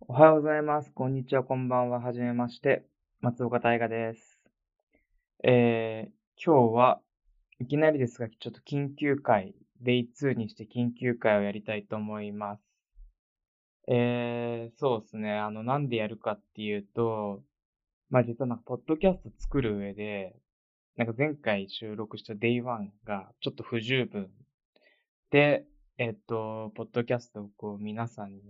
[0.00, 0.90] おはようございます。
[0.92, 1.98] こんにちは、こんばんは。
[1.98, 2.84] はじめまして。
[3.20, 4.38] 松岡大河です。
[5.42, 7.00] えー、今日は
[7.58, 12.62] いきなりですが、ちょっと緊急会、Day2 にして緊急会をやりたいと思います。
[13.88, 15.38] えー、そうですね。
[15.38, 17.42] あの、なんでやるかっていうと、
[18.10, 20.36] まあ実はなんか、ポッドキャスト作る上で、
[20.96, 24.30] なんか前回収録した Day1 がちょっと不十分
[25.30, 25.64] で、
[25.98, 28.40] えっと、ポッドキャストをこう皆さんに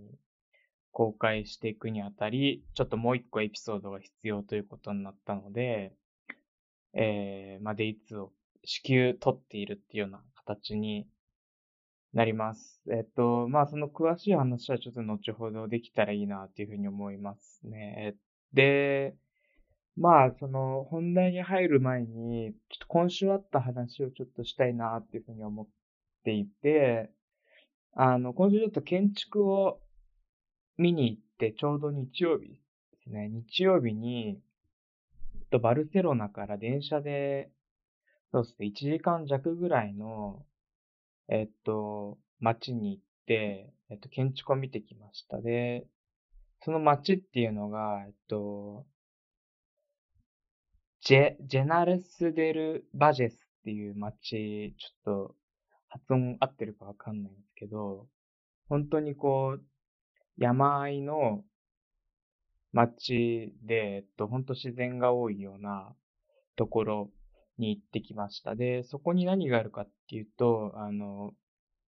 [0.95, 5.91] 公開していくにあたり、ちょっともう一個エピソードが必要ということになったので、
[6.93, 8.31] えー、まあ、デイ2を
[8.63, 11.05] 至急取っているっていうような形に
[12.13, 12.81] なります。
[12.89, 18.15] えっと、まあ、その詳しい話はちょっと後ほどできたらいいなっていうふうに思いますね。
[18.53, 19.17] で、
[19.97, 25.67] まあ、その本題に入る前に、ちょっと今週あった話をちょっとしたいなっていうふうに思っ
[26.23, 27.11] ていて、
[27.91, 29.81] あの、今週ちょっと建築を
[30.77, 32.55] 見に行って、ちょうど日曜日で
[33.03, 33.29] すね。
[33.29, 34.39] 日曜日に、
[35.49, 37.49] とバルセロナから電車で、
[38.31, 40.45] そうですね、1時間弱ぐらいの、
[41.29, 45.41] えっと、街に行って、えっと、建築を見てきました。
[45.41, 45.87] で、
[46.61, 48.85] その街っていうのが、えっと、
[51.01, 55.35] ジェ、ジェナレス・デル・バジェスっていう街、ちょっと
[55.87, 58.07] 発音合ってるかわかんないんですけど、
[58.67, 59.63] 本当にこう、
[60.37, 61.43] 山あいの
[62.73, 65.95] 街で、えっと、本当自然が多いような
[66.55, 67.11] ところ
[67.57, 68.55] に行ってきました。
[68.55, 71.33] で、そこに何があるかっていうと、あの、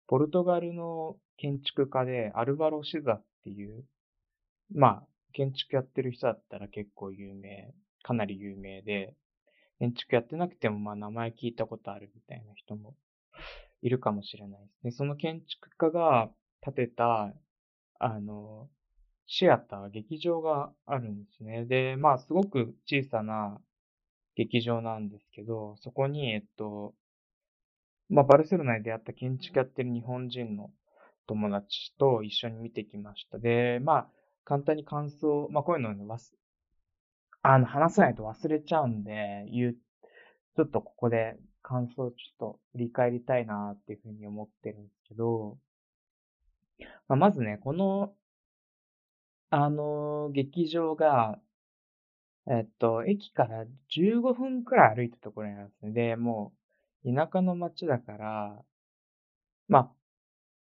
[0.08, 3.84] ポルトガルの建築家でアルバロ・シザっていう、
[4.74, 9.14] まあ、建築やってる人だったら結構有名、かなり有名で、
[9.80, 12.96] 建築やってなくてもまあ名前聞いたことあるみたいな人も
[13.82, 14.92] いるかもしれないですね。
[14.92, 16.32] その建築家が
[16.62, 17.32] 建てた、
[18.00, 18.70] あの、
[19.26, 21.66] シアター、劇場があるんですね。
[21.66, 23.60] で、まあ、すごく小さな
[24.36, 26.94] 劇場なんですけど、そこに、えっと、
[28.10, 30.72] まあ、バルセロナで出会った建築やってる日本人の
[31.28, 33.38] 友達と一緒に見てきました。
[33.38, 34.08] で、まあ、
[34.46, 36.18] 簡単に感想、まあ、こういうのね、忘
[37.42, 39.74] あの、話さないと忘れちゃうんで、言う、
[40.56, 45.58] ちょっとここで感想をちょっと振り返りたいなっていうふうに思ってるんですけど、
[47.08, 48.14] まあ、まずね、この、
[49.50, 51.40] あの、劇場が、
[52.50, 55.92] えっと、駅から15分くらい歩いたところにあるんですね。
[55.92, 56.54] で、も
[57.04, 58.64] う、田舎の町だから、
[59.68, 59.92] まあ、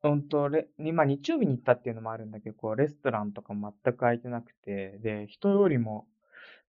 [0.01, 6.07] ほんと、れ、今日曜日に行ったっていうのもあるんだけど、こう、レストランとか全く空いてなくて、で、人よりも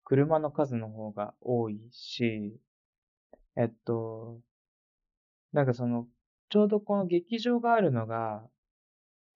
[0.04, 2.58] 車の数の方が多いし、
[3.56, 4.40] えっと、
[5.52, 6.06] なんかその、
[6.50, 8.48] ちょうどこの劇場があるのが、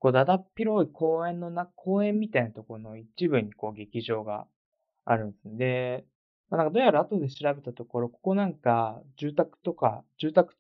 [0.01, 4.49] こう、だだっ広い公園のな、公園みたいなところの一部にこう劇場が
[5.05, 5.57] あるんです。
[5.57, 6.07] で、
[6.51, 10.55] まあ、なんかどうやら後で調べたところ、ここなんか住宅とか、住宅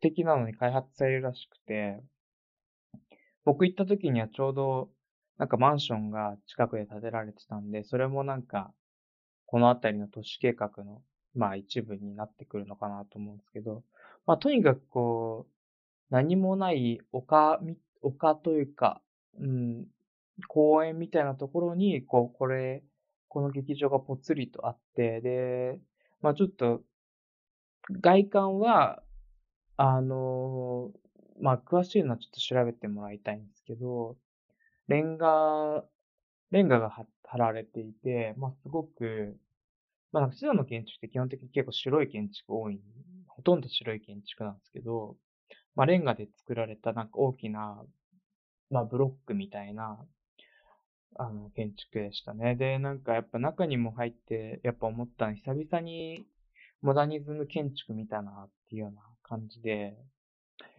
[0.00, 2.02] 的なのに開発されるらしくて、
[3.44, 4.90] 僕行った時にはちょうど、
[5.38, 8.72] なんかマンションが近くで建てられてたんで、それもなんか、
[9.46, 11.02] この辺りの都市計画の、
[11.34, 13.82] まあ一部になってくるのかなと思うんですけど、
[14.26, 15.52] まあとにかくこう、
[16.10, 19.00] 何もない丘み、丘というか、
[19.38, 19.86] うん、
[20.46, 22.82] 公園みたいなところに、こう、これ、
[23.28, 25.80] この劇場がぽつりとあって、で、
[26.20, 26.82] まあちょっと、
[27.90, 29.02] 外観は、
[29.76, 30.90] あの
[31.40, 34.16] まあ詳しいのはちょっと調べてもらいたいんですけど、
[34.88, 35.84] レンガ、
[36.50, 37.06] レンガが貼
[37.38, 39.38] られていて、まあすごく、
[40.12, 42.80] まあなんかシダの建築って基本的に結構白い建築多い、
[43.28, 45.16] ほとんど白い建築なんですけど、
[45.78, 47.80] まあレンガで作られたなんか大きな、
[48.68, 49.96] まあブロックみたいな、
[51.16, 52.56] あの、建築でしたね。
[52.56, 56.26] で、なんかやっぱ中にも入って、やっぱ思ったの久々に
[56.82, 59.96] モダニズム建築見たなっていうような感じで、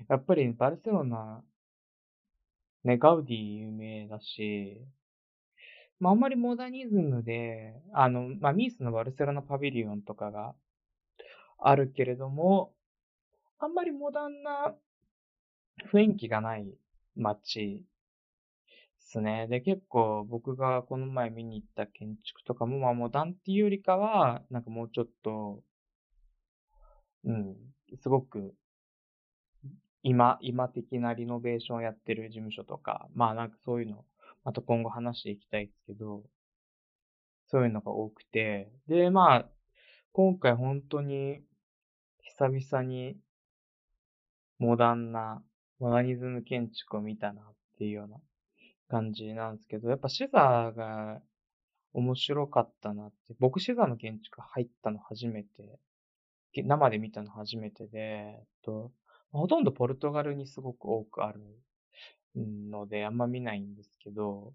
[0.09, 1.45] やっぱりバルセロナ、
[2.83, 4.81] ね、ガウディ有名だし、
[6.01, 10.55] まああんまりモダニズムで、あの、まあミースのバルセロナパビリオンとかが
[11.57, 12.73] あるけれども、
[13.59, 14.73] あんまりモダンな
[15.91, 16.67] 雰囲気がない
[17.15, 17.83] 街
[18.99, 19.47] ですね。
[19.47, 25.63] で、結構僕がこの前見に行った建築とかも、まあモダンっていうよりかは、なんかもうちょっと、
[27.23, 27.55] うん、
[28.01, 28.53] すごく、
[30.03, 34.05] 今、今的なリノベーションをやってる事務所とか、まあなんかそういうの、
[34.43, 36.23] また今後話していきたいですけど、
[37.47, 39.49] そういうのが多くて、で、まあ、
[40.11, 41.41] 今回本当に
[42.21, 43.17] 久々に
[44.59, 45.41] モダンな、
[45.79, 47.45] モダニズム建築を見たなっ
[47.77, 48.17] ていうような
[48.89, 51.21] 感じなんですけど、やっぱシザーが
[51.93, 53.35] 面白かったなって。
[53.39, 55.79] 僕シザーの建築入ったの初めて、
[56.55, 58.91] 生で見たの初めてで、えっと、
[59.31, 61.41] ほとんどポルトガルにすごく多くある
[62.35, 64.53] ので、あんま見ないんですけど、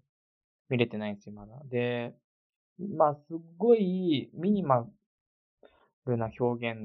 [0.69, 1.61] 見れてないんですよ、まだ。
[1.65, 2.13] で、
[2.77, 4.87] まあ、すっごいミニマ
[6.05, 6.79] ルな表現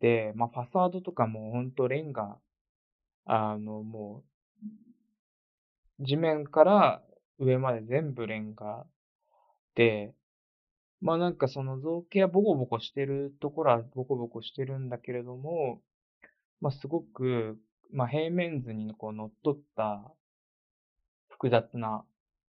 [0.00, 2.38] で、まあ、ファサードとかもほんとレンガ、
[3.26, 4.22] あの、も
[6.00, 7.02] う、地面から
[7.38, 8.86] 上まで全部レンガ
[9.74, 10.14] で、
[11.00, 15.80] まあなんかその造形はボコボコしてるところはボコボコしてるんだけれども、
[16.60, 17.58] まあすごく、
[17.92, 20.02] まあ平面図にこう乗っ取った
[21.28, 22.04] 複雑な、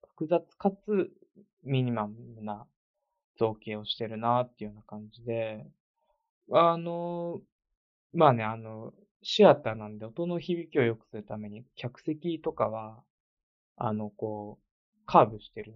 [0.08, 1.10] 複雑かつ
[1.62, 2.66] ミニマムな
[3.38, 5.66] 造形をしてるなっていうような感じで、
[6.50, 7.40] あの、
[8.12, 8.92] まあね、あの、
[9.22, 13.02] シアターなんで音の響きを良くするために客席とかは、
[13.76, 15.74] あの、こう、カーブしてる。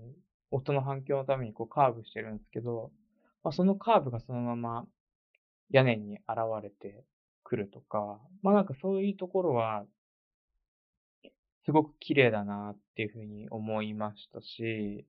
[0.51, 2.93] 音の反響のためにこうカーブしてるんですけど、
[3.43, 4.87] まあ、そのカーブがそのまま
[5.71, 6.23] 屋根に現
[6.63, 7.05] れて
[7.43, 9.85] くるとか、まあなんかそういうところは、
[11.65, 15.05] すごく綺麗だなっていうふうに思いましたし、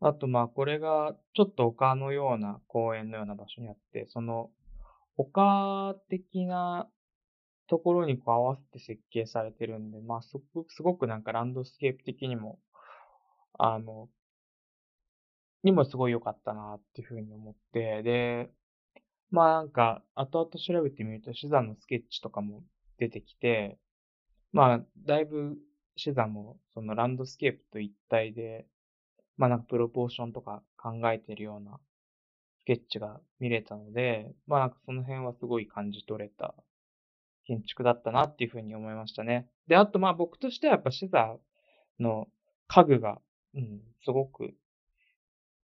[0.00, 4.50] あとまあこれがちょっと丘のような公園のような場所にあって、その
[5.16, 6.88] 丘的な
[7.70, 12.58] ところにこう合わせて設計されてるんで、まあすごく、すごくなんかランドスケープ的にも、
[13.56, 14.08] あの、
[15.62, 18.50] にもすごい良かったなっていうふうに思って、で、
[19.30, 22.64] まあなんか、後々調べてみると、シザのスケッチとかも
[22.98, 23.78] 出てきて、
[24.52, 25.56] まあ、だいぶ
[25.96, 28.66] シザもそのランドスケープと一体で、
[29.36, 31.78] まあなんかプロポーションとか考えてるような
[32.62, 36.54] スケッチが見れたので、まあなんかその辺はすごい感じ取れた
[37.46, 39.48] 建築だったなっていうふうに思いましたね。
[39.66, 41.36] で、あとまあ僕としてはやっぱシザ
[41.98, 42.28] の
[42.68, 43.18] 家具が、
[43.54, 44.54] うん、すごく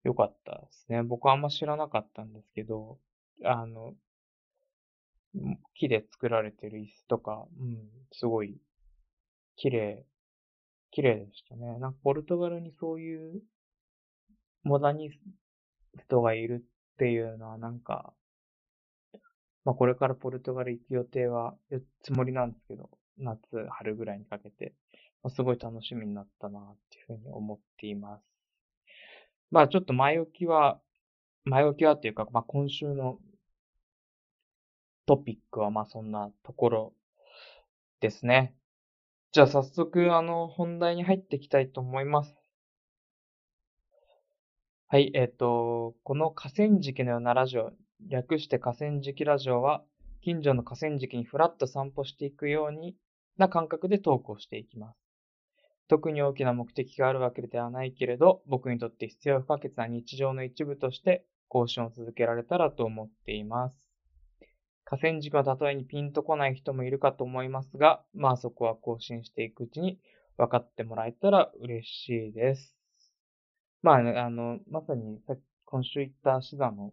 [0.03, 1.03] 良かったですね。
[1.03, 2.99] 僕はあんま知らなかったんですけど、
[3.43, 3.93] あの、
[5.75, 7.77] 木で作られてる椅子とか、うん、
[8.11, 8.59] すごい
[9.55, 10.05] 綺麗、
[10.91, 11.79] 綺麗でしたね。
[11.79, 13.41] なんかポルトガルにそういう
[14.63, 16.63] モダニストがいる
[16.93, 18.13] っていうのはなんか、
[19.65, 21.55] まあこれからポルトガル行く予定は、
[22.03, 24.73] つもりなんですけど、夏、春ぐらいにかけて、
[25.23, 28.23] まあ、すごい楽しみになったなっていうふうに思っています。
[29.51, 30.79] まあちょっと前置きは、
[31.45, 33.19] 前置きはっていうか、まあ今週の
[35.05, 36.93] トピックはまあそんなところ
[37.99, 38.55] ですね。
[39.33, 42.35] じゃあ早速あの本題に入っていきたいと思います。
[44.87, 47.71] はい、えっ、ー、と、この河川敷のようなラジオ、
[48.07, 49.83] 略して河川敷ラジオは、
[50.21, 52.95] 近所の河川敷にふらっと散歩していくように
[53.37, 54.97] な感覚で投稿していきます。
[55.87, 63.75] 特に大きな目的があるわけではないけれど、僕にとって必要不可欠な日常の一部として更新を続けられたらと思っています。
[64.83, 69.99] 河川敷の例えにピンとこない人もいるかと思いますが、まあそこは更新していくうちに
[70.37, 72.75] 分かってもらえたら嬉しいです。
[73.81, 76.91] まあ、あの、まさにさ今週言ったシザの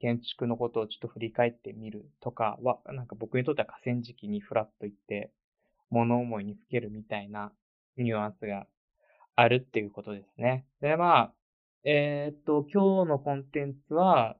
[0.00, 5.30] 建築のことをちょっと振り返ってみるとかは、なんか僕にとっては河川敷にフラッと行って
[5.90, 7.52] 物思いにふけるみたいな
[7.96, 8.66] ニュアンスが
[9.36, 10.66] あるっていうことですね。
[10.80, 11.34] で、まあ、
[11.84, 14.36] えー、っと、今日のコンテンツは、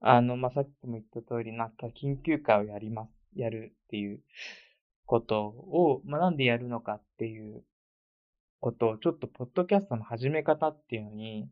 [0.00, 4.20] あの、まあ、さっきも言った通り、なんか緊急会をやります、やるっていう
[5.06, 7.62] ことを、まあ、なんでやるのかっていう
[8.60, 11.48] ことを、ちょっとポッドキャストの始め方っていうのに、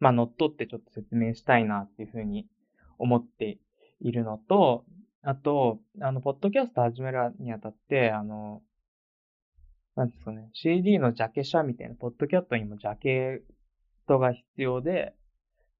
[0.00, 2.46] まあ、乗っ取ってちょっと説明したいなっていうふうに
[2.98, 3.58] 思って
[4.00, 4.84] いるのと、
[5.22, 8.62] あと、あの、ポッドキャスト始めるにあたって、あの、
[9.94, 13.40] なんですかね、CD のジャケ写みたいな、ポッドキャストにもジャケッ
[14.08, 15.14] トが必要で、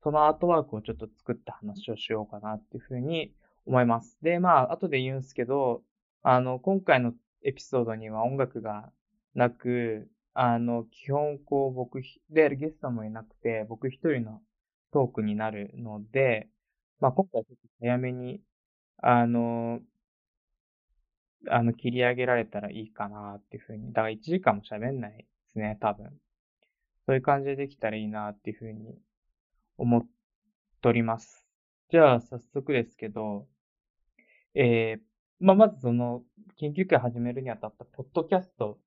[0.02, 3.32] そのアートワークをちょっと作った話をしようかなっていうふうに
[3.66, 4.18] 思います。
[4.22, 5.82] で、まあ、後で言うんですけど、
[6.22, 8.92] あの、今回のエピソードには音楽が
[9.34, 10.08] なく、
[10.42, 14.40] あの、基本こう僕でゲストもいなくて、僕一人の
[14.90, 16.48] トークになるので、
[16.98, 18.40] まあ今回ちょっと早めに、
[19.02, 19.80] あの、
[21.50, 23.92] あの、切り上げられたらいいかなっていうふうに。
[23.92, 26.06] だから1時間も喋んないですね、多分。
[27.04, 28.98] そういう感じでできたらいいなっていうふうに
[29.76, 30.06] 思っ
[30.80, 31.46] ております。
[31.90, 33.46] じゃあ、早速ですけど、
[34.54, 35.00] えー、
[35.38, 36.22] まあ、まずその、
[36.56, 38.78] 研究会始めるにあたった、ポッドキャスト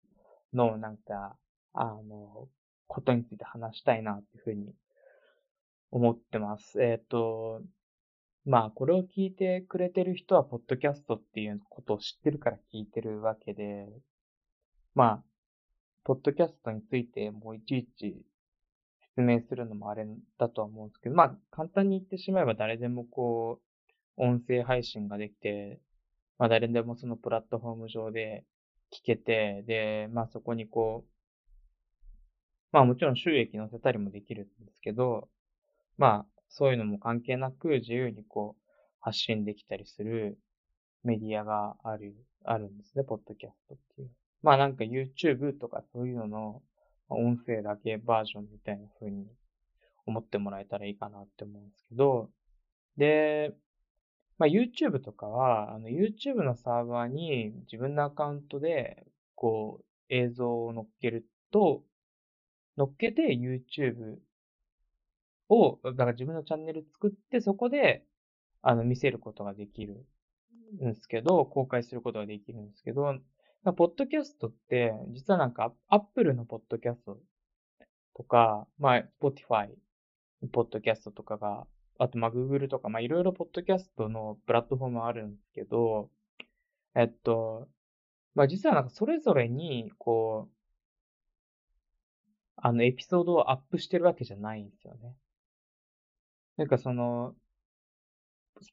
[0.54, 1.36] の、なんか、
[1.72, 2.48] あの、
[2.86, 4.74] ことについて話したいなっていうふうに
[5.90, 6.82] 思ってます。
[6.82, 7.62] えっ、ー、と、
[8.44, 13.88] まあ、これを聞いてくれてる人は、ポッドキャストっていうことを知ってるから聞いてるわけで、
[14.94, 15.22] まあ、
[16.04, 18.26] ポッドキャストについてもういちいち
[19.14, 20.06] 説明するのもあれ
[20.38, 25.80] だとは思うんですけど、まあ、簡単に言ってしまえば誰でもこう、音声配信ができて、
[26.38, 28.44] まあ、誰でもそのプラットフォーム上で
[28.92, 31.11] 聞けて、で、まあ、そこにこう、
[32.72, 35.28] まあ、もちろん収益乗せたりもできるんですけど、
[35.98, 38.62] まあ、そういうのも関係なく自由にこう、
[39.00, 40.38] 発信できたりする
[41.04, 42.14] メディアがある、
[42.44, 44.10] あるんですね、ポッドキャストっていう。
[44.42, 46.62] まあなんか YouTube とかそういうのの
[47.08, 49.26] 音声だけバージョンみたいな風に
[50.06, 52.30] 思ってもらえたらいいかなって思うんですけど、
[52.96, 53.52] で、
[54.38, 61.82] まあ YouTube とかは、あの YouTube のサーバーに自分のアカウントでこう映像を乗っけると、
[62.76, 64.16] 乗っけて YouTube
[65.48, 68.04] を、だから自分のチャンネル作ってそこで
[68.62, 70.06] あの見せることができる
[70.82, 73.14] んですけど、公開することができるんですけど、
[73.76, 77.18] ポッドキャストって、実はなんか、アップルのポッドキャスト
[78.16, 79.68] とか、まあ、Spotify
[80.50, 81.66] ポッドキャストとかが、
[81.98, 86.10] あと、まあ、Google とか、まあ、いろいろポッドキャストのプラットフォームあるんですけど、
[86.96, 87.68] えっと、
[88.34, 90.61] まあ、実はなんかそれぞれに、こう、
[92.64, 95.16] あの、エピソードをアップしてるわけじゃないんですよね。
[96.56, 97.34] なんかその、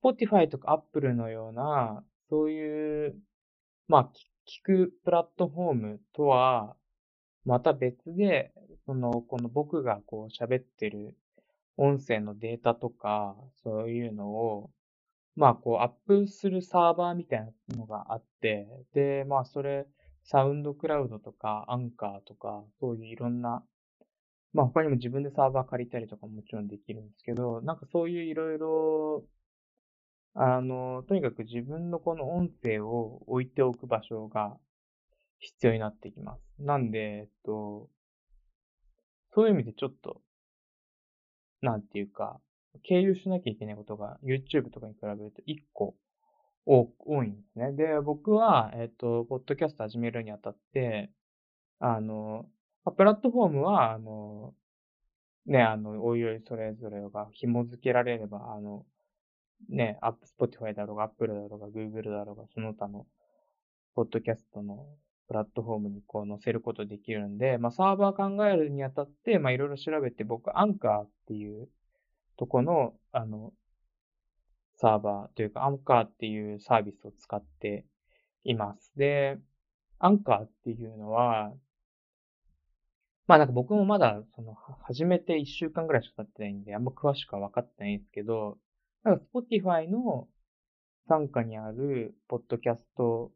[0.04, 3.16] Spotify とか Apple のような、そういう、
[3.88, 4.12] まあ、
[4.48, 6.76] 聞くプラットフォームとは、
[7.46, 8.54] また別で、
[8.86, 11.18] その、この僕がこう喋ってる
[11.76, 14.70] 音声のデータとか、そういうのを、
[15.36, 19.88] まあ、こうアップするサーバーみたいなのがあって、で、まあ、それ、
[20.24, 23.64] サウンドクラウドとか、アンカーとか、そういういろんな、
[24.54, 29.24] まあ、他にも自分でサーバー借りたりとかもちろんできるんですけど、なんかそういういろいろ
[30.42, 34.58] あの、とにかく自分のこの音声を置いておく場所が
[35.40, 36.42] 必要になってきます。
[36.60, 37.90] なんで、えっと、
[39.34, 40.22] そういう意味でちょっと、
[41.62, 42.40] なんていうか、
[42.84, 45.96] 経由しなきゃいけないことが YouTube とかに比べると1個
[46.66, 47.74] 多いんですね。
[47.74, 51.12] で、僕は、えっと、ポッドキャスト始めるにあたって、
[51.80, 52.46] あの、
[52.92, 54.54] プラットフォームは、あの、
[55.46, 58.86] ね、あの、おいおいそれぞれが紐付けられれば、あの、
[59.68, 63.06] ね、アップ、スポティファイだろうが、アップルだろうが、グーグルだろうが、その他の、
[63.96, 64.86] ポッドキャストの
[65.28, 71.68] プラットフォームにこう載せることできるんで、まあサーバー考えるにあたって、まあいろいろ調べて、僕、アンカーっていう
[72.38, 73.54] とこの、あの、
[74.78, 77.86] サーバーというか、アンカーっていうサービスを使って
[78.46, 78.94] います。
[78.96, 79.38] で、
[80.00, 81.54] アンカーっていうのは、
[83.30, 88.58] まあなんか僕もまだ、その、始めて1週間ぐらいしか経ってないんで、あんま詳しくは分かってないんですけど、
[89.04, 90.28] なんか Spotify の
[91.08, 93.32] 傘下にある、ポッドキャスト、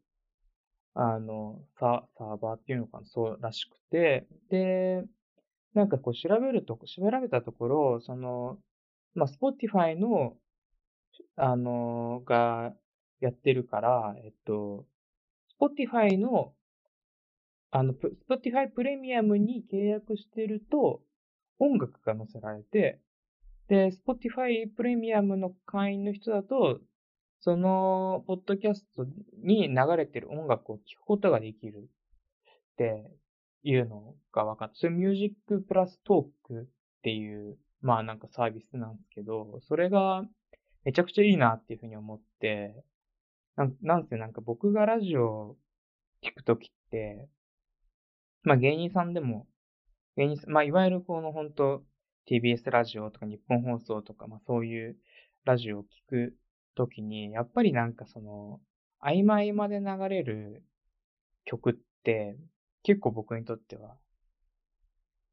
[0.94, 5.04] あの、ササーバーっていうのかな、そうらしくて、で、
[5.74, 8.58] なんかこう調べると、調べたところ、その、
[9.14, 10.34] まあ、Spotify の、
[11.36, 12.74] あの、が
[13.20, 14.86] やってるから、えっと、
[15.60, 16.52] Spotify の、
[17.76, 21.02] あの、Spotify プレミアムに契約してると、
[21.58, 23.00] 音楽が載せられて、
[23.66, 26.78] で、Spotify プレミアムの会員の人だと、
[27.40, 29.04] その、ポッドキャスト
[29.42, 33.10] に流れてる音楽を聴くことができるって
[33.64, 34.74] いうのが分かった。
[34.76, 36.66] それミュージックプラストークっ
[37.02, 40.22] ていう、まあなんかサービスなんですけど、それが
[40.84, 42.84] めちゃくちゃいいなっていうふうに思って、
[43.56, 45.56] なん、なんせなんか僕がラジオ
[46.22, 47.28] 聞くときって、
[48.44, 49.46] まあ芸人さんでも、
[50.16, 51.82] 芸人さん、まあいわゆるこの本当
[52.30, 54.96] TBS ラジオとか日本放送とか、まあそういう
[55.44, 56.36] ラジオを聞く
[56.74, 58.60] ときに、やっぱりなんかその、
[59.00, 60.62] 合間合間で流れる
[61.46, 61.74] 曲っ
[62.04, 62.36] て、
[62.82, 63.96] 結構僕にとっては、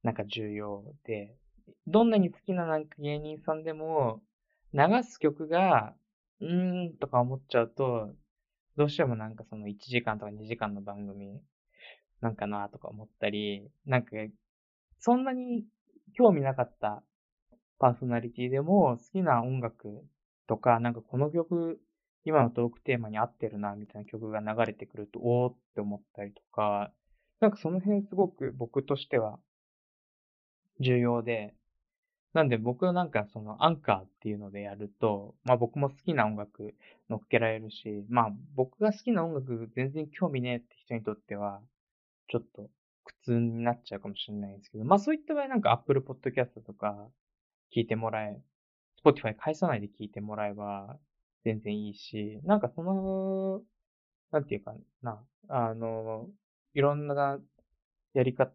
[0.03, 1.35] なんか重要で、
[1.87, 4.21] どんなに好きななんか芸人さんでも、
[4.73, 5.95] 流す曲が、
[6.39, 8.13] うーんとか思っちゃうと、
[8.77, 11.41] どうしてもなんかその1時間とか2時間の番組
[12.21, 14.11] なんかなとか思ったり、なんか、
[14.99, 15.65] そんなに
[16.13, 17.03] 興味なかった
[17.79, 20.05] パーソナリティでも好きな音楽
[20.47, 21.79] とか、なんかこの曲、
[22.23, 26.91] 今のトークテーマに合ってるな、みたいな曲が流れてくると、おーって思ったりとか、
[27.39, 29.39] なんかその辺すごく僕としては
[30.79, 31.55] 重要で、
[32.33, 36.75] なんで僕はなんかそのアンカーっていうのでやると、まあ僕も好きな音楽
[37.09, 41.61] 乗っけられるし、まあ僕が好きな音楽全然興味ねえって人にとっては、
[42.31, 42.69] ちょっと
[43.03, 47.09] 苦痛になっちゃうかもしれないんですけど、まあそういった場合なんか Apple Podcast とか
[47.75, 48.41] 聞いてもらえ、
[49.03, 50.97] Spotify 返さないで聞いてもらえば
[51.43, 53.61] 全然いいし、なんかその、
[54.31, 56.29] なんていうかな、あの、
[56.73, 57.39] いろんな
[58.13, 58.53] やり方、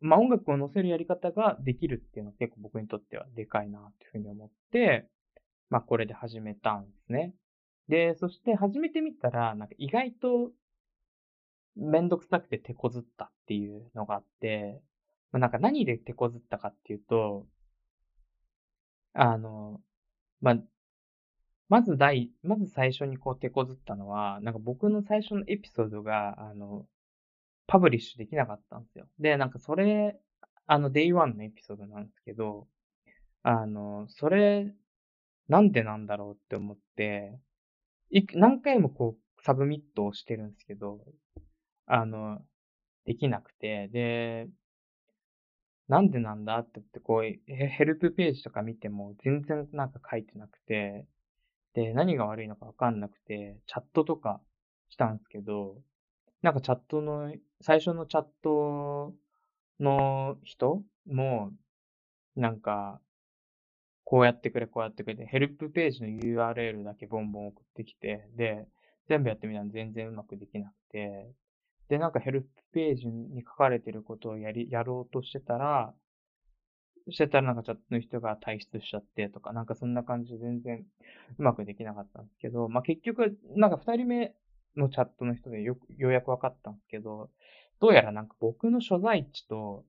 [0.00, 5.08] まあ音楽を載せるやり方ができるっていうのは結構僕にとってはでかいなっていうふうに思って、
[5.68, 7.34] まあこれで始めたんですね。
[7.88, 10.50] で、そして始めてみたら、なんか意外と
[11.76, 14.80] めんどくさくて手こずったっていうのがあって、
[15.32, 17.46] まあ、なんか何で手こずったかっていうと、
[19.14, 19.80] あの、
[20.40, 20.56] まあ、
[21.68, 26.86] まず第、まず最初にこう手こずったのは、なんか僕の最初のエピソードが、あの、
[27.66, 29.08] publish できなかったんですよ。
[29.18, 30.16] で、なんかそれ、
[30.66, 32.68] あの、Day1 のエピソードなんですけど、
[33.42, 34.72] あの、それ、
[35.48, 37.38] なんでなんだろうって思って、
[38.10, 41.00] い何回もこう、 submit をしてるんですけど、
[41.86, 42.40] あの、
[43.04, 44.48] できなくて、で、
[45.88, 51.06] なんでなんだって言って、こう、ヘルプページとか見ても全然なんか書いてなくて、
[51.74, 54.40] で、何が悪いのかわかんなくて、チャットとか
[54.90, 55.76] したんですけど、
[56.42, 59.14] なんかチャットの、最初のチャット
[59.80, 61.52] の人も、
[62.36, 63.00] なんか、
[64.04, 68.66] こうやってくれ、こうやってくれて、ヘルプページの URL だけボンボン送ってきて、で、
[69.08, 71.28] 全部やってみたら全然うまくできなくて、
[71.88, 75.94] で、なんかヘルプページに書かれてることをやり、やろうとしてたら、
[77.10, 80.84] してたらなんかチャットの人が退出しちゃってとか、なんかそんな感じで全然
[81.38, 84.34] うまくできなかったんですけど、まあ結局、なんか二人目
[84.76, 87.30] のチャットの人でよくようやく分かったんですけど、
[87.80, 89.84] どうやらなんか僕の所在地と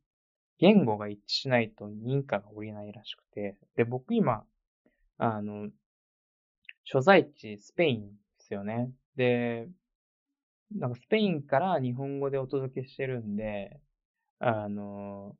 [0.59, 4.43] 言語が一致しないと認可が下りないらしくて、で、僕今、
[5.17, 5.69] あの、
[6.83, 8.91] 所在地スペインですよね。
[9.15, 9.67] で、
[10.71, 13.79] なんかスペインから日本語でお届けしてるんで、
[14.39, 15.35] あの、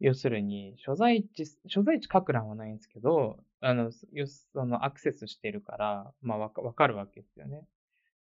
[0.00, 7.66] 要するに、所在地、所在地書く欄はないんですけど、あの、よそのアクセスしてるから、まあわかわかるわけですよね。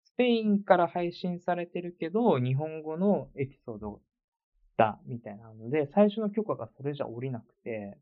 [0.05, 4.01] スペインから配信されてるけど、日本語のエピソード
[4.77, 7.99] だ、みたいなので、最初の許可がそれじゃ降りなくて、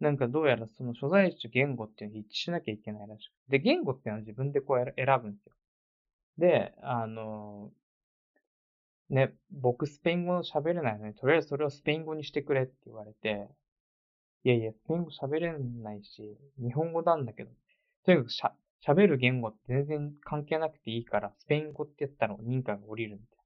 [0.00, 5.54] なんかどうやらその所在地言語っていうのに一致しなきゃいけないらしくて、で、言語っていうのは自分でこう選ぶんですよ。
[6.38, 7.70] で、あの、
[9.10, 13.48] ね、僕スペイン語喋れないのに、とりあえずそれをスペイン語にしてくれって言われて、
[14.44, 17.50] いやいや、スペイン語喋れないし、日本語なんだけど、
[18.04, 18.52] とにかくしゃ、
[18.86, 23.44] 喋る言語って全然関係なくていいから、スペイン語って言ったら認可が下りるみたいな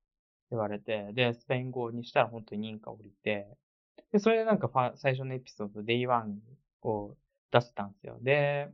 [0.53, 3.47] 言われて、で、スペイン語にしたら本当に認可下りて、
[4.13, 6.39] で、それでなんか最初のエピソード、Day1
[6.83, 7.15] を
[7.53, 8.19] 出したんですよ。
[8.23, 8.69] で、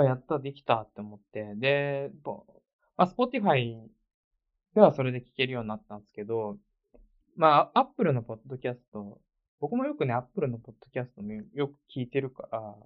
[0.00, 2.10] あ、やった、できたって思って、で、
[2.96, 3.78] まあ、Spotify
[4.74, 6.58] ではそれで聞けるようになったんですけど、
[7.36, 9.18] まあ、Apple のポッドキャスト、
[9.60, 12.76] 僕もよくね、Apple のポッドキャストもよく聞いてるから、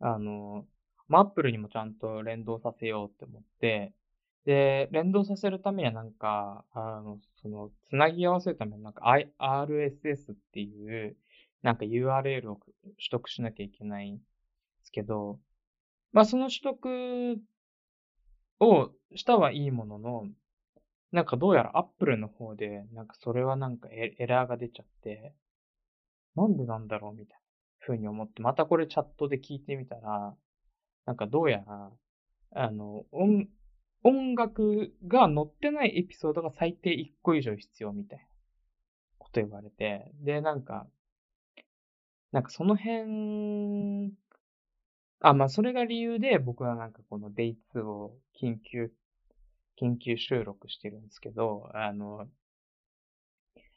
[0.00, 0.66] あの、
[1.08, 3.94] まあ、Apple にもちゃんと連動させようって思って、
[4.44, 9.02] で、連動させるためにはなんか、あの、その、つなぎ合わせるためになんか
[9.38, 11.16] RSS っていう、
[11.62, 14.22] なんか URL を取得しなきゃいけないんで
[14.82, 15.38] すけど、
[16.14, 17.36] まあその取得
[18.60, 20.26] をしたはいいものの、
[21.10, 25.34] なんかどうやら Apple の方で、なんかそれはなんかエラーが出ちゃって、
[26.36, 27.40] なんでなんだろうみたいな
[27.84, 30.34] 風に思って、またこれチャットで聞いてみたら、
[31.04, 31.90] なんかどうやら、
[32.54, 33.48] あの、音、
[34.04, 38.24] 音楽が載ってないエピソードが最低1個以上必要みたいな
[39.18, 40.86] こと言われて、で、なんか、
[42.30, 44.12] なんかその辺
[45.26, 48.92] あ、まあ、それが理由で僕はなんかこの Day2 を緊急、
[49.80, 52.28] 緊急収録してるんですけど、あの、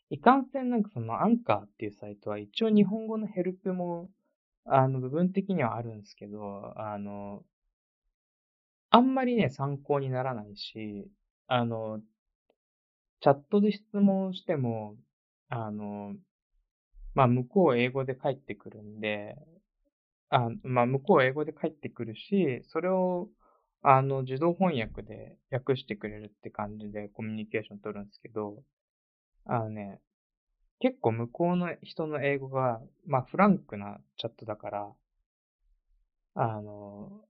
[0.09, 4.09] いかんせんなんかそのアンカーっていうサイトは一応日本語のヘルプも、
[4.65, 7.45] あの、部分的にはあるんですけど、あの、
[8.89, 11.09] あんまりね、参考にならないし、
[11.47, 12.01] あの、
[13.21, 14.97] チャットで質問しても、
[15.49, 16.15] あの、
[17.13, 19.35] まあ、向こう英語で返ってくるんで、
[20.29, 23.29] あ、まあ、向こう英語で返ってくるし、それを、
[23.81, 28.63] あの、自動翻訳で訳してくれるって感じでコミュニケーション取るんですけど、
[29.45, 30.01] あのね、
[30.79, 34.93] 結構向こうの人の英語が、まあ、フランクなチャットだから、
[36.35, 37.25] あの、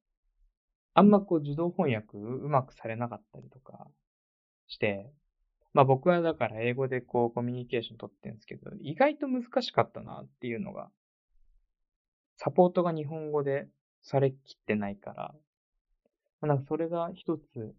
[0.93, 3.87] あんまこう自動翻訳うまくされなかったりとか
[4.67, 5.11] して、
[5.73, 10.89] まあ僕はだから英語でこうコミュニケーション取ってるんですけど、意外と難しかったなっていうのが
[12.37, 13.67] サポートが日本語で
[14.01, 15.35] されきってないから、
[16.47, 17.75] なんかそれが一つ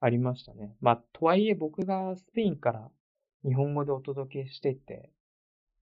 [0.00, 0.74] ありましたね。
[0.80, 2.88] まあ、とはいえ僕がスペインから
[3.44, 5.10] 日本語でお届けしてて、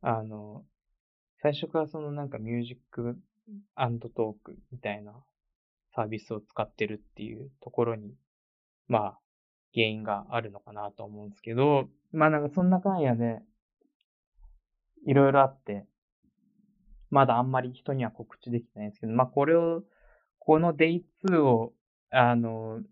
[0.01, 0.65] あの、
[1.43, 3.19] 最初からそのなんかミュージック
[4.15, 5.13] トークみたいな
[5.95, 8.15] サービスを使ってるっていうところに、
[8.89, 9.19] まあ、
[9.75, 13.41] 原因があるのかなと思うんですけど、まあなんかそんな間やで、
[15.07, 15.87] いろいろあって、
[17.17, 19.83] まだあんまり人には告知できてないんですけど、まあこれを、
[20.39, 21.73] この Day2 を、
[22.11, 22.83] あの、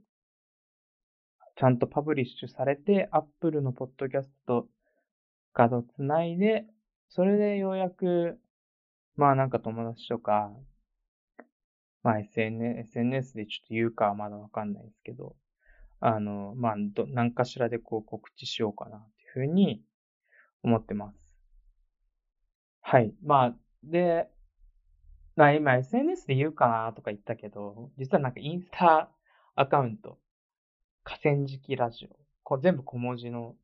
[1.56, 4.66] ちゃんと publish されて、Apple のポッドキャスト
[5.52, 6.64] かとつないで、
[7.10, 8.40] それでようやく、
[9.14, 10.50] まあなんか友達とか、
[12.02, 15.36] まあ SNS, SNS でちょっと言うかはまだわかんないですけど、
[16.00, 19.82] あの、まあ、ど、何かしらでこう告知しようかなっていうふうに
[20.62, 21.18] 思ってます。
[22.80, 23.14] はい。
[23.22, 23.54] まあ、
[23.90, 24.28] で、
[25.36, 29.10] まあ今 SNS で言うかなとか言ったけど、実はなんかインスタ
[29.54, 30.18] アカウント、
[31.02, 32.16] 河川敷ラジオ。
[32.42, 33.56] こう全部小文字の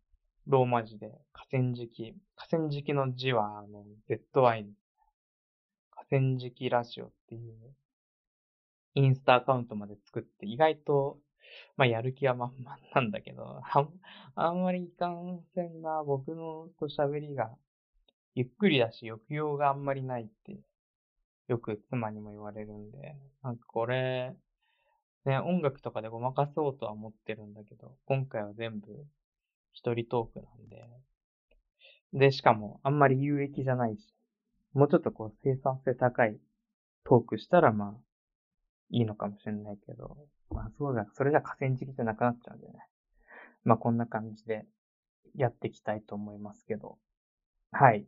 [0.46, 2.14] ローマ字で、河川敷。
[2.36, 4.66] 河川敷の字は、あの、ZY
[5.90, 7.54] 河川敷ラジオっていう
[8.94, 11.18] インスタアカウントまで作って、意外と
[11.76, 13.88] まあ、やる気は満々なんだけど、あ
[14.34, 17.50] あんまりいかんせんな、僕のこう喋りが、
[18.34, 20.58] ゆっくりだし、抑揚があんまりないって、
[21.48, 24.34] よく妻にも言われるんで、なんかこれ、
[25.24, 29.04] ね、音楽とかでごまかそうとは思ってるんだけど、今回は全部
[29.72, 30.88] 一人トークなんで、
[32.12, 34.14] で、しかもあんまり有益じゃないし、
[34.72, 36.38] もうちょっとこう生産性高い
[37.04, 38.00] トークしたらまあ、
[38.90, 40.16] いいのかもしれないけど、
[40.50, 42.74] まあそうだ、それじゃ河川敷じゃなくなっちゃうんでね。
[43.64, 44.66] まあこんな感じで
[45.34, 46.98] やっていきたいと思いますけど。
[47.72, 48.06] はい。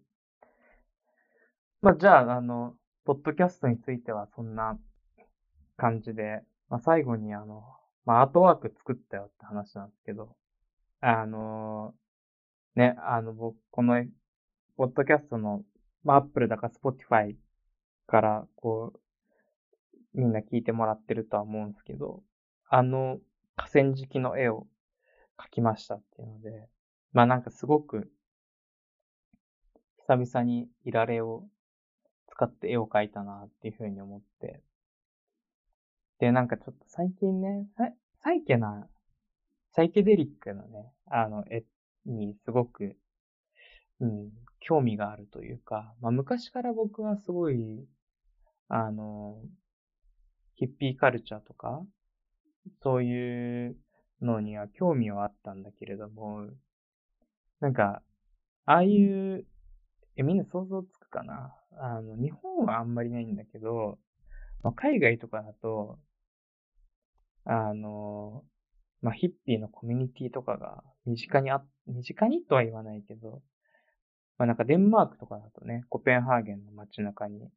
[1.82, 4.78] まあじゃあ、あの、ポッドキャストについてはそんな
[5.76, 7.64] 感じで、まあ最後にあの、
[8.06, 10.36] まあアートワーク作ったよって話なんですけど、
[11.00, 11.92] あの
[12.76, 14.04] ね、あの、僕、この、
[14.76, 15.64] ポッドキャストの、
[16.04, 17.36] まあ、アップルだかスポティファイ
[18.06, 19.00] から、こう、
[20.14, 22.22] みんな聞いてもらってるとは思うんですけど、
[22.68, 23.18] あの
[23.56, 24.66] 河川敷の絵を
[25.36, 26.68] 描きましたっていうので、
[27.12, 28.10] まあなんかすごく、
[30.06, 31.44] 久々にいられを
[32.32, 34.62] 使って絵を描いたなっていうふうに思って、
[36.18, 37.66] で、なんかちょっと最近ね、
[38.22, 38.88] サイケな、
[39.72, 41.64] サイケデリックなね、あの絵
[42.06, 42.96] にすごく、
[44.00, 47.86] うん、興味があるというか、まあ昔から僕はすごい、
[48.68, 49.36] あの、
[50.54, 51.82] ヒッピーカルチャーとか、
[52.82, 53.76] そういう
[54.22, 56.46] のには興味はあったんだけれども、
[57.60, 58.02] なんか、
[58.64, 59.44] ああいう、
[60.16, 61.54] え、みんな想像つくかな？
[61.78, 63.98] あの、日本はあんまりないんだけど、
[64.62, 65.98] まあ、海外とかだと、
[67.44, 68.44] あの、
[69.00, 73.42] まあ、ヒッピーのコミュニティとかが身近にあ、身近にとは言わないけど、
[74.38, 77.50] まあ、なんかデンマークとかだとね、コペンハーゲンの街中に、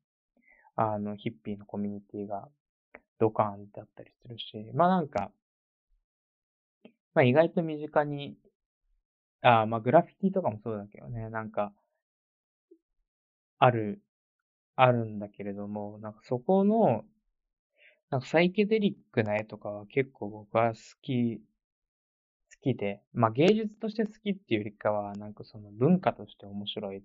[0.75, 2.49] あの、ヒッピーのコミュニティが
[3.19, 5.31] ドカーンってあったりするし、まあなんか、
[7.13, 8.37] まあ意外と身近に、
[9.41, 11.71] あまあグラフィティとかもそうだけどね、なんか、
[13.59, 14.01] ある、
[14.75, 17.05] あるんだけれども、なんかそこの、
[18.09, 21.43] なんかサイケデリックな絵とかは結構僕は好き、好
[22.61, 27.01] きで、まあ芸術として好きっていうよりかは、なんかその文化として面白いっ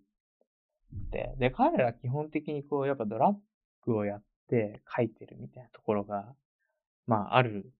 [1.10, 1.34] て。
[1.38, 3.34] で、彼ら基本的にこう、やっぱドラッ
[3.82, 6.34] グをやって書いてるみたいなところが、
[7.06, 7.72] まあ、ある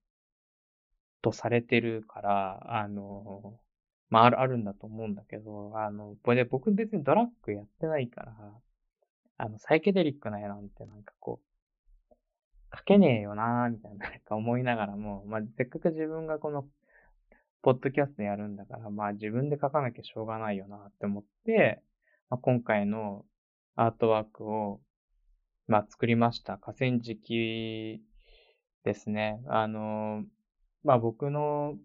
[1.21, 3.59] とされてるから、あの、
[4.11, 8.35] まあ、ある、あるんだと思うんだけど、あの、これで僕別にドラッグやってないから、
[9.37, 12.15] あの、サイケデリックな絵なんてなんかこう、
[12.77, 16.65] 書けねえよなーみたいななんか思いながらも、まあ、せっかく自分がこの、
[17.63, 21.81] ポッドキャストやるんだから、まあ自分で書かなきゃしょうがないよなって思って、
[22.29, 23.25] まあ、今回の
[23.75, 24.81] アートワークを
[25.71, 26.57] まあ、作りました。
[26.57, 28.01] 河川敷
[28.83, 29.41] ですね。
[29.47, 30.25] あの、
[30.83, 31.75] まあ、僕の、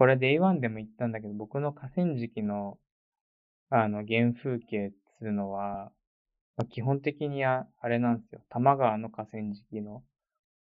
[0.00, 2.78] これ Day1 でも言ったんだけど、僕の河川敷の、
[3.68, 5.92] あの、原風景っていうのは、
[6.56, 8.40] まあ、基本的にあれなんですよ。
[8.48, 10.02] 多摩川の河川敷の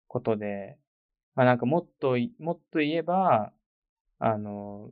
[0.08, 0.78] ことで、
[1.36, 3.52] まあなんかもっと、もっと言えば、
[4.18, 4.92] あの、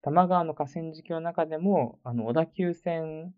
[0.00, 3.34] 多摩川の河川敷の中でも、あの、小田急線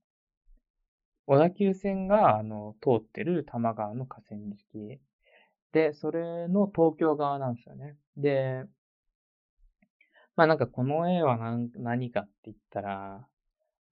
[1.26, 5.00] 小田急線が、あの、通ってる多摩川の河川敷。
[5.72, 7.96] で、それの東京側なんですよね。
[8.16, 8.64] で、
[10.36, 13.26] まあなんかこの絵は何何かって言ったら、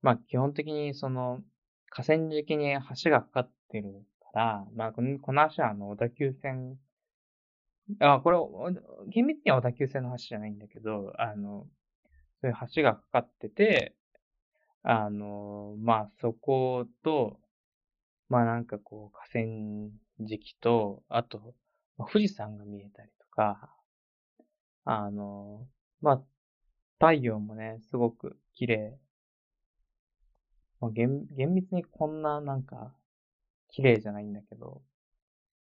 [0.01, 1.41] まあ基本的にその
[1.89, 6.77] 河川敷に橋がかかってるから、まあこのこの橋はあの小田急線、
[7.99, 8.37] あ、これ、
[9.09, 11.67] 厳密には小田急線の橋じゃないんだけど、あの、
[12.41, 13.95] そういう橋がかかってて、
[14.83, 17.39] あの、まあ、そこと、
[18.29, 21.53] まあなんかこう、河川敷と、あと、
[22.11, 23.75] 富士山が見えたりとか、
[24.85, 25.67] あの、
[26.01, 26.21] まあ、
[26.99, 28.99] 太陽もね、すごく綺麗。
[30.79, 32.93] まあ、厳厳密にこんななんか、
[33.69, 34.81] 綺麗じゃないんだけど、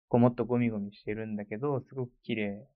[0.09, 2.67] こうもっとゴミゴミしてるんだけど、すごく綺麗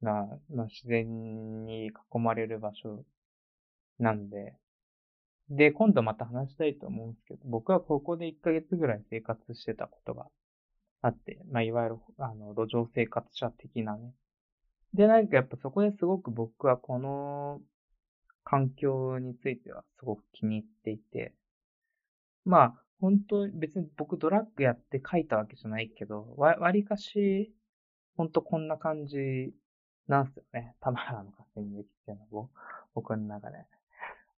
[0.00, 3.04] な、まあ、自然に囲まれる場所
[3.98, 4.54] なんで、
[5.48, 10.26] で、今度また話したいと思うんですけど、僕はここで1ヶ月ぐらい生活してたことが
[11.02, 14.12] あって、まあ、いわゆる、あの、路上生活者的なね。
[14.94, 17.60] で、なんかやっぱそこですごく僕はこの
[18.44, 21.34] 環境についてはすごく気に入っていて、
[22.44, 27.52] まあ、本当別に僕ドラッグやって書いたわけじゃないけど、わ、割かし、
[28.16, 29.52] ほんとこんな感じ
[30.08, 30.76] なんすよね。
[30.80, 32.50] 田原の河川敷っていうのを、
[32.94, 33.58] 僕の中で。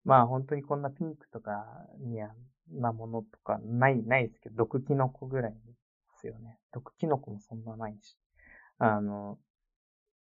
[0.04, 1.66] まあ本当にこんなピンクとか
[1.98, 2.30] ニア
[2.70, 5.58] なものとかない、ないですけど、毒キノコぐらいで
[6.20, 6.58] すよね。
[6.72, 8.16] 毒キノコもそんなないし。
[8.78, 9.38] あの、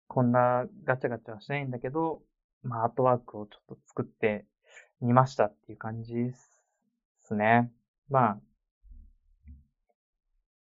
[0.07, 2.21] こんなガチャガチャはしないんだけど、
[2.63, 4.45] まあアートワークをちょっと作って
[5.01, 6.33] みましたっていう感じで
[7.21, 7.71] すね。
[8.09, 8.39] まあ、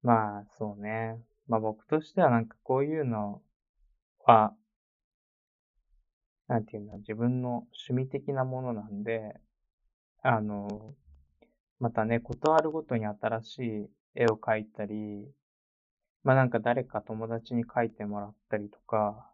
[0.02, 1.18] まあそうね。
[1.48, 3.42] まあ僕としてはなんかこういうの
[4.24, 4.54] は、
[6.48, 9.34] なんていうんだ、自分の趣味的なものなんで、
[10.22, 10.94] あの、
[11.78, 15.28] またね、ことあるごとに新しい絵を描いたり、
[16.26, 19.30] まあなんか誰か友達に描いてもらったりとか、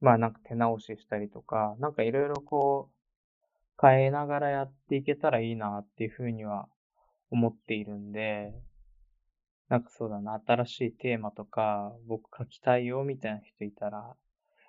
[0.00, 6.66] まあなんか手直ししたりとか、なんかいろいろこう、変えながらやっていけたらいいなっていうふうには
[7.30, 8.54] 思っているんで、
[9.68, 14.16] なんかそうだな、新しいテーマとか、僕書きたいよみたいな人いたら、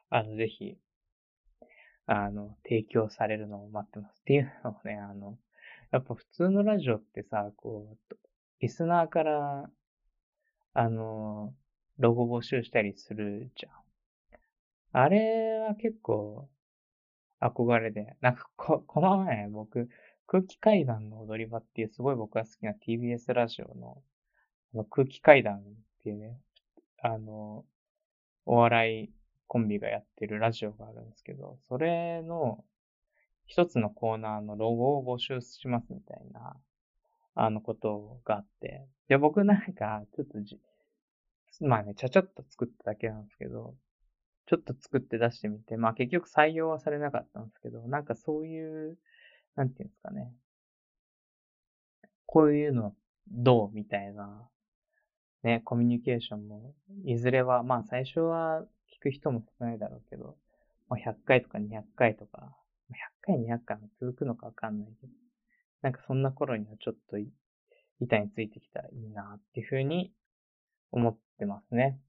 [0.10, 0.76] あの、ぜひ、
[2.06, 4.20] あの、提供されるのを待ってます。
[4.20, 5.38] っていうのもね、あの、
[5.94, 8.16] やっぱ普通のラジオってさ、こう、
[8.60, 9.70] リスナーから、
[10.74, 11.54] あの、
[11.98, 13.72] ロゴ募集したりするじゃん。
[14.94, 16.50] あれは結構、
[17.42, 19.90] 憧れで、なんかこ、この前僕、
[20.28, 24.02] 空気階段の踊り場っていうすごい僕が好きな TBS ラジオの、
[24.74, 25.62] あの空気階段っ
[26.04, 26.38] ていうね、
[27.02, 27.66] あの、
[28.46, 29.10] お笑い
[29.48, 32.64] コンビがやってるラジオがあるんですけど、それの
[33.46, 36.56] 一つのコーナーのロゴを募集しますみたいな、
[37.36, 40.60] あのことがあって、で、僕なんか、ちょっとじ、
[41.62, 43.76] まあね、ちゃちゃっと作っただけなんですけど、
[44.48, 48.98] ちょっと作って出してみて、まあ結局採用はされなかったんですけど、なんかそういう、
[49.56, 50.34] なんていうんですかね。
[52.26, 52.96] こういうの
[53.30, 54.48] どうみたいな、
[55.44, 56.74] ね、コミュニケーションも、
[57.06, 58.64] いずれは、まあ最初は
[58.94, 60.38] 聞く人も少ないだろうけど、
[60.90, 62.56] まあ、100回とか200回とか、
[62.90, 65.14] 100回200回も続くのかわかんないけど、
[65.82, 67.18] なんかそんな頃にはちょっと
[68.00, 70.14] 板についてきたらいいなっていうふうに
[70.92, 72.00] 思ってますね。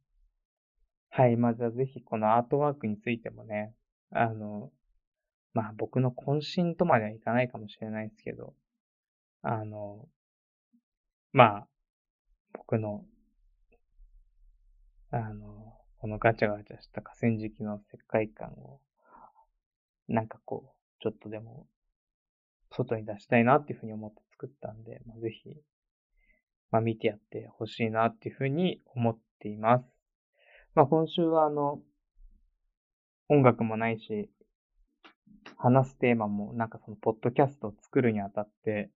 [1.10, 1.36] はい。
[1.36, 3.74] まずはぜひこのアートワークについてもね、
[4.10, 4.70] あの、
[5.54, 8.54] まあ僕の渾身とまではいかないかもしれないですけど、
[9.42, 10.08] あの、
[11.32, 11.66] まあ、
[12.52, 13.04] 僕の、
[15.10, 18.80] あの、このガチャガチャした河川敷の世界観を、
[20.08, 21.66] なんかこう、ちょっとでも、
[22.72, 25.56] 外に出したいなっていうふうに思って作ったんで、まあ、ぜひ、
[26.70, 29.84] まあ見てやってほしいなっていうふうに思っています。
[30.74, 31.80] まあ今週はあの、
[33.28, 34.30] 音楽もないし、
[35.56, 38.90] 話すテーマもなんかそのポッドキャストを作るにあたって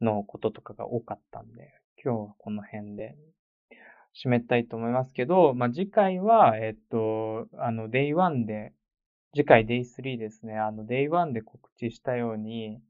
[0.00, 3.16] のこととかが多かったんで、今日はこの辺で
[4.24, 8.72] 締めたいと思いますけど、まあ、次回は、えっと、あの、Day1 で、
[9.36, 12.80] 次回 Day3 ですね、あの、Day1 で告知したように、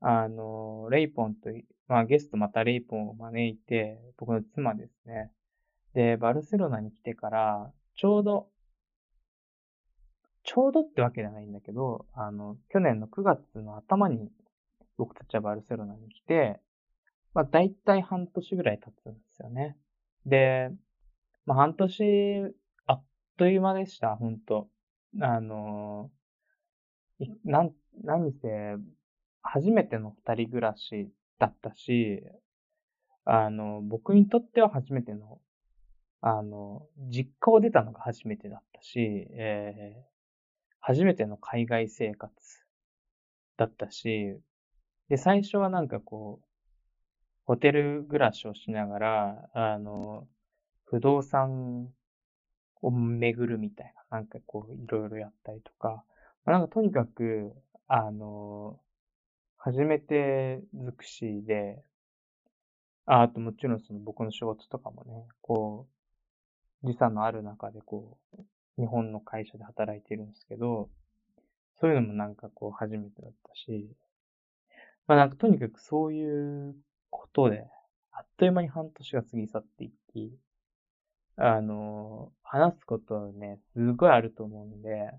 [0.00, 1.48] あの、レイポンと、
[1.88, 5.32] まあ、ゲストまたレイポンを招いて、僕の妻ですね。
[5.94, 8.50] で、バルセロナに来てから、ちょうど、
[10.42, 14.30] ちょうどってわけじゃないんだけど、あの、去年の9月の頭に
[14.98, 16.60] 僕たちはバルセロナに来て、
[17.32, 19.78] まあ、大体半年ぐらい経つんですよね。
[20.26, 20.70] で、
[21.46, 22.54] まあ、半年、
[22.84, 23.04] あっ
[23.38, 24.68] という間でした、本当
[25.20, 26.10] あの、
[27.44, 27.72] なん、
[28.04, 28.76] 何せ、
[29.42, 32.22] 初めての二人暮らしだったし、
[33.24, 35.40] あの、僕にとっては初めての、
[36.20, 40.02] あの、実家を出たのが初めてだったし、えー、
[40.80, 42.32] 初めての海外生活
[43.56, 44.38] だったし、
[45.08, 46.46] で、最初はなんかこう、
[47.46, 50.26] ホテル暮らしをしながら、あの、
[50.84, 51.88] 不動産
[52.86, 56.04] を巡るみたいな、なんかこう、いろいろやったりとか、
[56.44, 57.52] まなんかとにかく、
[57.88, 58.78] あの、
[59.56, 61.82] 初めて尽くしで、
[63.06, 65.88] ああともちろんその僕の仕事とかもね、こ
[66.84, 68.42] う、時差のある中でこう、
[68.78, 70.88] 日本の会社で働いてるんですけど、
[71.80, 73.90] そういうのもなんかこう初めてだったし、
[75.08, 76.76] まあなんかとにかくそういう
[77.10, 77.66] ことで、
[78.12, 80.32] あっという間に半年が過ぎ去っていき、
[81.36, 85.10] あの、話すことね、すごいあると思うんで、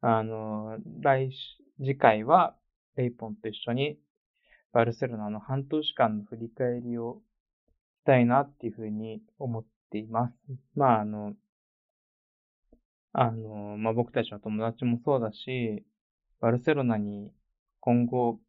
[0.00, 1.30] あの、来
[1.78, 2.56] 次回は、
[2.96, 3.98] レイポンと一緒に、
[4.72, 7.22] バルセロナの半年間の振り返りを
[8.00, 10.34] したいなっていうふうに思っています。
[10.74, 11.34] まあ、あの、
[13.12, 15.84] あの、まあ、僕たちの友達もそうだし、
[16.40, 17.32] バルセロナに
[17.80, 18.40] 今後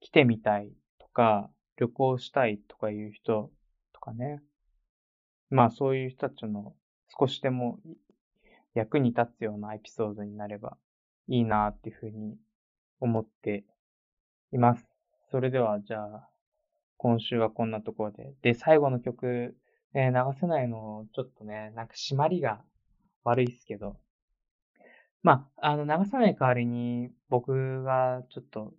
[0.00, 3.50] 来てみたいとか、旅行したいとかいう人
[3.92, 4.40] とかね。
[5.50, 6.74] まあそういう人たちの
[7.18, 7.80] 少しでも
[8.74, 10.76] 役に立つようなエピソードになれば
[11.28, 12.36] いいなっていうふうに
[13.00, 13.64] 思って
[14.52, 14.86] います。
[15.30, 16.28] それではじゃあ、
[16.96, 18.34] 今週はこんなところで。
[18.42, 19.56] で、最後の曲、
[19.94, 22.62] ね、流せないの、ちょっとね、なんか締まりが
[23.24, 23.96] 悪いっすけど。
[25.22, 28.72] まあ、あの、流さない代わりに、僕がちょっと、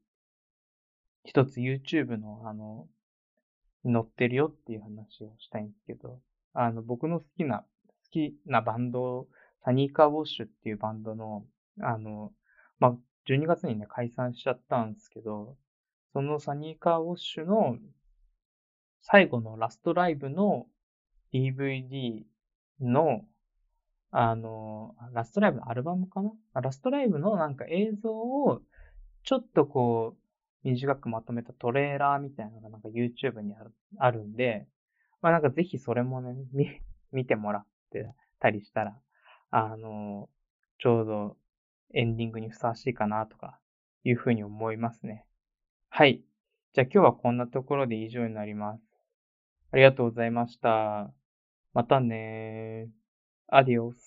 [1.24, 2.88] 一つ YouTube の、あの、
[3.84, 6.20] 載ってるよっていう話をしたいんですけど、
[6.54, 7.66] あの、僕の好きな、好
[8.12, 9.28] きなバンド、
[9.64, 11.46] サニーカーウォッシュっていうバンドの、
[11.82, 12.32] あの、
[12.80, 15.56] まあ、12月にね、解散しちゃったんですけど、
[16.14, 17.78] そのサニーカーウォッシュの
[19.02, 20.68] 最後のラストライブの
[21.34, 22.24] DVD
[22.82, 23.22] の
[24.12, 26.34] あの、ラストライブのアルバムかな？
[26.62, 28.62] ラストライブのなんか映像を、
[29.24, 30.18] ちょっとこ
[30.66, 34.68] う、短くまとめたトレーラーみたいなのがなんか YouTube にあるあるんで、
[35.22, 36.82] まあなんかぜひそれもね、 み、
[37.12, 39.00] 見てもらってたりしたら、
[39.50, 40.30] あの、
[40.80, 41.38] ちょうど
[41.94, 43.60] エンディングにふさわしいかなとか、
[44.04, 45.26] いうふうに思いますね。
[45.90, 46.24] はい。
[46.74, 48.84] じゃあ今日はこんなところで以上になります。
[49.72, 51.14] ありがとうございました。
[51.74, 53.02] またねー。
[53.54, 54.00] アディオス